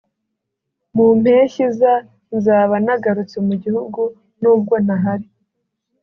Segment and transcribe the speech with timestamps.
[0.95, 1.91] mu mpeshyiza
[2.37, 4.01] nzaba nagarutse mu gihugu
[4.41, 5.27] nubwo ntahari